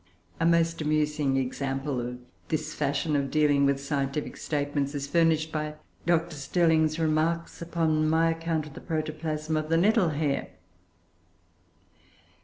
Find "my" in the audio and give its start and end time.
8.09-8.31